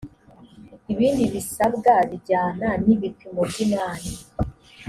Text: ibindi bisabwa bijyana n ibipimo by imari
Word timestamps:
ibindi 0.93 1.23
bisabwa 1.33 1.91
bijyana 2.09 2.67
n 2.83 2.85
ibipimo 2.95 3.41
by 3.49 3.57
imari 3.65 4.11